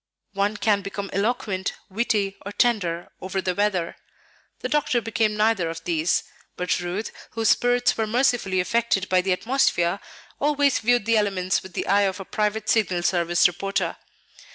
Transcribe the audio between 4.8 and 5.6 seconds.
became